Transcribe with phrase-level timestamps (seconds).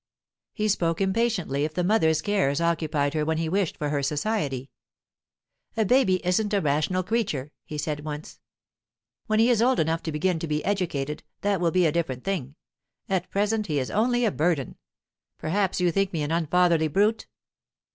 [0.51, 4.71] He spoke impatiently if the mother's cares occupied her when he wished for her society.
[5.77, 8.39] "A baby isn't a rational creature," he said once.
[9.27, 12.23] "When he is old enough to begin to be educated, that will be a different
[12.23, 12.55] thing.
[13.09, 14.75] At present he is only a burden.
[15.37, 17.27] Perhaps you think me an unfatherly brute?"